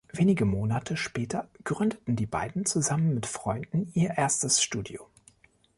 Wenige 0.11 0.45
Monate 0.45 0.97
später 0.97 1.47
gründeten 1.63 2.15
die 2.15 2.25
beiden 2.25 2.65
zusammen 2.65 3.13
mit 3.13 3.27
Freunden 3.27 3.91
ihr 3.93 4.09
erstes 4.17 4.63
Studio. 4.63 5.07